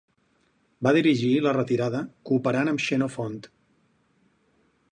Va 0.85 0.93
dirigir 0.97 1.29
la 1.47 1.53
retirada 1.57 2.01
cooperant 2.31 2.71
amb 2.73 2.83
Xenofont. 2.87 3.39